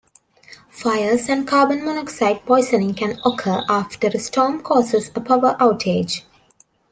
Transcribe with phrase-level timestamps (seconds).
[0.71, 6.23] Fires and carbon monoxide poisoning can occur after a storm causes a power outage.